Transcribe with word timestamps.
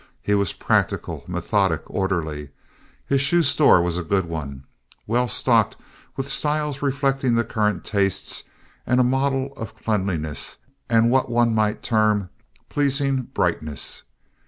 He 0.23 0.33
was 0.33 0.51
practical, 0.51 1.23
methodic, 1.27 1.83
orderly. 1.85 2.49
His 3.05 3.21
shoe 3.21 3.43
store 3.43 3.79
was 3.83 3.99
a 3.99 4.03
good 4.03 4.25
one—well 4.25 5.27
stocked 5.27 5.77
with 6.17 6.27
styles 6.27 6.81
reflecting 6.81 7.35
the 7.35 7.43
current 7.43 7.85
tastes 7.85 8.45
and 8.87 8.99
a 8.99 9.03
model 9.03 9.53
of 9.55 9.75
cleanliness 9.77 10.57
and 10.89 11.11
what 11.11 11.29
one 11.29 11.53
might 11.53 11.83
term 11.83 12.31
pleasing 12.67 13.27
brightness. 13.31 14.01